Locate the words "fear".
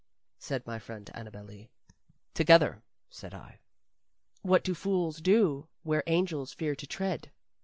6.53-6.73